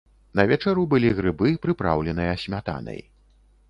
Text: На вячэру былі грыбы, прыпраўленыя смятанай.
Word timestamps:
На 0.39 0.45
вячэру 0.51 0.85
былі 0.95 1.13
грыбы, 1.21 1.53
прыпраўленыя 1.67 2.33
смятанай. 2.49 2.99